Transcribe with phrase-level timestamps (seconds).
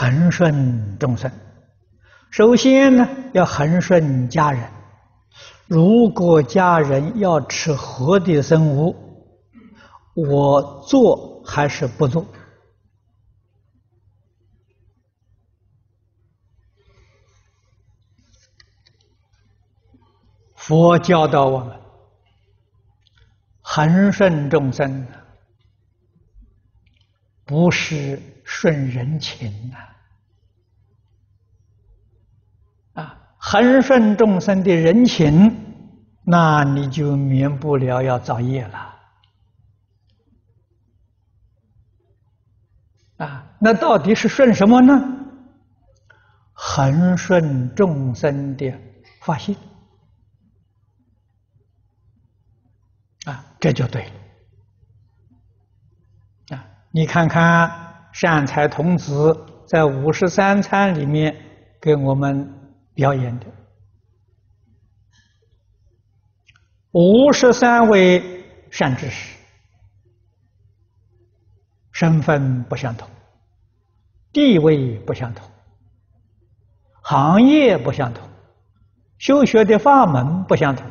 [0.00, 1.28] 恒顺众生。
[2.30, 4.70] 首先呢，要恒顺家人。
[5.66, 8.94] 如果家人要吃活的生物，
[10.14, 12.24] 我做还是不做？
[20.54, 21.76] 佛教导我们
[23.62, 25.08] 恒顺众生，
[27.44, 28.22] 不是
[28.60, 29.76] 顺人情呐！
[33.00, 35.54] 啊，恒顺众生的人情，
[36.24, 38.96] 那你就免不了要造业了。
[43.18, 44.92] 啊，那到底是顺什么呢？
[46.52, 48.76] 恒顺众生的
[49.20, 49.56] 发心。
[53.24, 54.04] 啊，这就对
[56.48, 56.56] 了。
[56.56, 57.87] 啊，你看看
[58.20, 61.36] 善财童子在五十三参里面
[61.80, 62.52] 给我们
[62.92, 63.46] 表演的
[66.90, 68.20] 五十三位
[68.72, 69.38] 善知识，
[71.92, 73.08] 身份不相同，
[74.32, 75.48] 地位不相同，
[77.02, 78.28] 行业不相同，
[79.18, 80.84] 修学的法门不相同。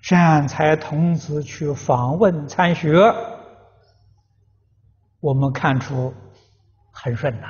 [0.00, 3.14] 善财童子去访问参学，
[5.24, 6.12] 我们看出
[6.92, 7.46] 很顺呐。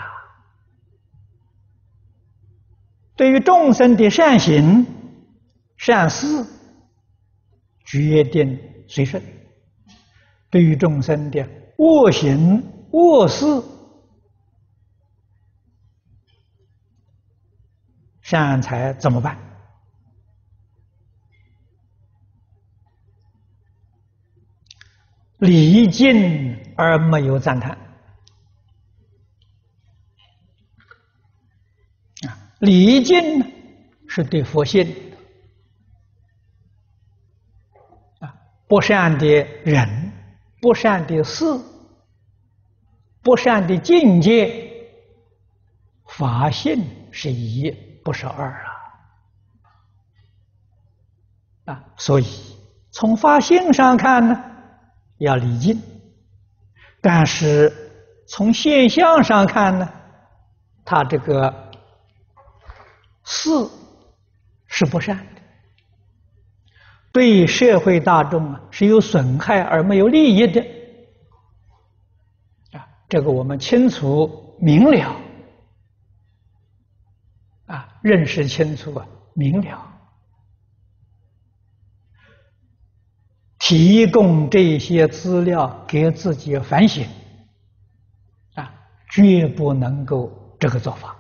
[3.17, 4.87] 对于众生的善行、
[5.77, 6.47] 善事，
[7.85, 9.21] 决定随顺；
[10.51, 11.45] 对于众生的
[11.79, 13.45] 恶行、恶事，
[18.23, 19.37] 善财怎么办？
[25.39, 27.71] 礼敬而没有赞叹
[32.27, 32.37] 啊！
[32.61, 33.45] 礼敬
[34.09, 34.95] 是对佛性
[38.21, 38.35] 啊，
[38.67, 39.27] 不善的
[39.65, 40.13] 人、
[40.61, 41.45] 不善的事、
[43.23, 44.89] 不善的境界，
[46.07, 47.71] 法性是一，
[48.03, 48.51] 不是二
[51.67, 51.73] 啊！
[51.73, 52.27] 啊，所以
[52.91, 54.45] 从法性上看呢，
[55.19, 55.81] 要礼敬，
[57.07, 57.71] 但是
[58.27, 59.87] 从现象上看呢，
[60.87, 61.71] 他这个
[63.25, 63.51] 事
[64.67, 65.43] 是不善的，
[67.13, 70.63] 对社会大众啊是有损害而没有利益的。
[72.73, 75.17] 啊，这个我们清楚明了。
[77.67, 79.94] 啊，认识清楚啊，明了。
[83.67, 87.07] 提供这些资料给自己反省，
[88.53, 88.71] 啊，
[89.09, 90.31] 绝不能够
[90.61, 91.17] 这个做法，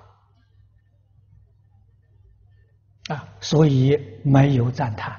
[3.08, 5.18] 啊，所以没有赞叹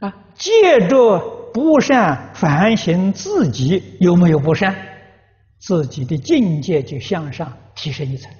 [0.00, 4.74] 呐，啊，借着不善反省自己有没有不善，
[5.58, 8.32] 自己的境界就向上提升一层。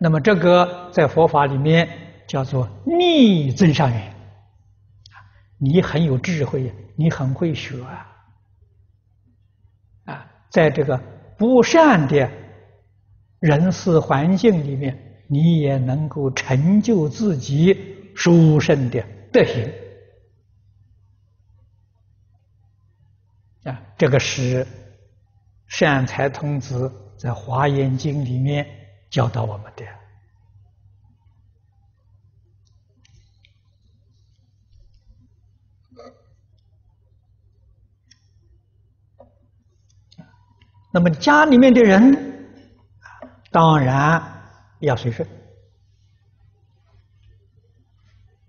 [0.00, 1.88] 那么这个在佛法里面
[2.28, 4.14] 叫做逆增上缘。
[5.58, 8.06] 你很有智慧，你很会学啊，
[10.04, 10.96] 啊，在这个
[11.36, 12.30] 不善的
[13.40, 17.76] 人事环境里面，你也能够成就自己
[18.14, 19.72] 殊胜的德行。
[23.64, 24.64] 啊，这个是
[25.66, 28.77] 善财童子在《华严经》里面。
[29.10, 29.84] 教导我们的，
[40.92, 42.50] 那么家里面的人，
[43.50, 44.22] 当然
[44.80, 45.26] 要随顺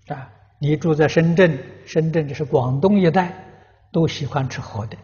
[0.08, 0.30] 啊！
[0.60, 3.34] 你住在深圳，深圳就是广东一带，
[3.94, 4.98] 都喜欢吃好的，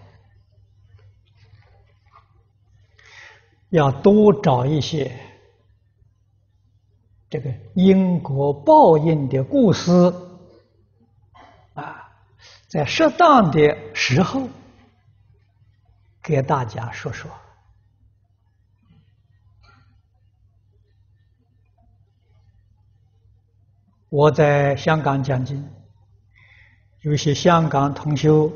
[3.69, 5.09] 要多找一些。
[7.29, 9.91] 这个因果报应的故事
[11.73, 12.09] 啊，
[12.67, 14.47] 在适当的时候
[16.21, 17.29] 给大家说说。
[24.09, 25.67] 我在香港讲经，
[27.01, 28.49] 有些香港同修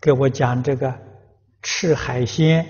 [0.00, 0.94] 给我讲这个
[1.62, 2.64] 吃海鲜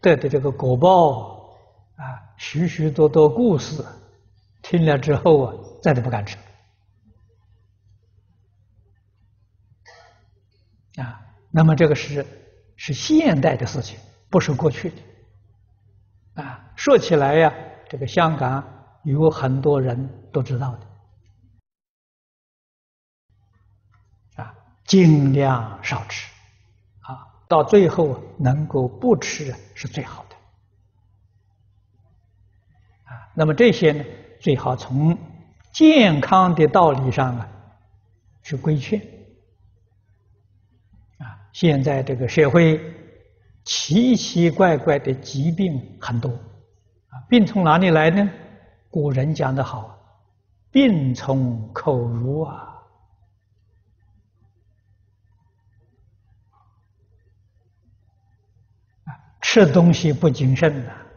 [0.00, 1.56] 得的这个果报
[1.96, 2.04] 啊，
[2.38, 3.84] 许许多多故事。
[4.68, 6.36] 听了之后啊，再都不敢吃。
[10.96, 12.26] 啊，那么这个是
[12.76, 13.98] 是现代的事情，
[14.28, 16.42] 不是过去的。
[16.42, 17.50] 啊，说起来呀，
[17.88, 18.62] 这个香港
[19.04, 20.76] 有很多人都知道
[24.36, 24.54] 的，啊，
[24.84, 26.30] 尽量少吃，
[27.00, 30.36] 啊，到最后能够不吃是最好的。
[33.04, 34.04] 啊，那么这些呢，
[34.40, 35.16] 最好从
[35.72, 37.48] 健康的道理上啊
[38.42, 39.00] 去规劝
[41.18, 41.26] 啊。
[41.52, 42.80] 现在这个社会
[43.64, 48.30] 奇奇怪怪的疾病很多，啊，病从哪里来呢？
[48.90, 49.98] 古人讲得好，
[50.70, 52.74] 病从口入啊，
[59.42, 61.07] 吃东西不谨慎呐，啊，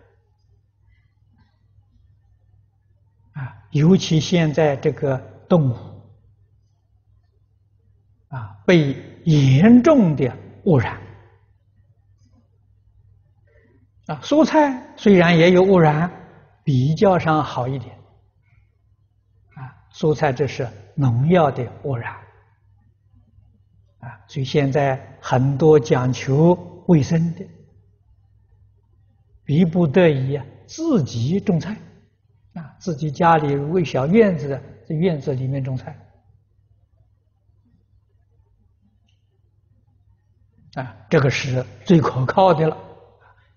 [3.72, 5.18] 尤其现在这个
[5.50, 5.76] 动物，
[8.30, 8.96] 啊，被。
[9.24, 11.00] 严重的污染
[14.08, 14.20] 啊！
[14.24, 16.12] 蔬菜虽然也有污染，
[16.64, 17.96] 比较上好一点
[19.54, 19.86] 啊。
[19.94, 22.16] 蔬菜这是农药的污染
[24.00, 26.56] 啊，所以现在很多讲求
[26.88, 27.46] 卫生的，
[29.44, 31.78] 逼不得已，自己种菜
[32.54, 35.98] 啊，自己家里有个小院子，在院子里面种菜。
[40.76, 42.78] 啊，这个是最可靠的了。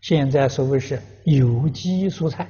[0.01, 2.45] 现在所谓是有机蔬菜，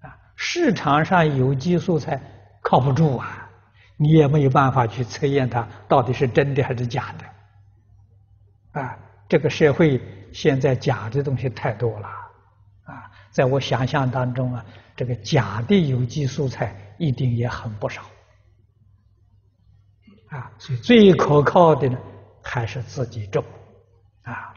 [0.00, 2.20] 啊，市场上有机蔬菜
[2.62, 3.48] 靠不住啊，
[3.96, 8.80] 你也没有办法去测验它到底是真的还是假的。
[8.80, 8.98] 啊，
[9.28, 10.00] 这个社会
[10.32, 12.08] 现在假的东西太多了，
[12.84, 18.02] 啊，在我想象当中啊，这个假的有机蔬菜一定也很不少。
[20.28, 21.98] 啊，所以最可靠的呢。
[22.46, 23.42] 还是自己种，
[24.22, 24.54] 啊。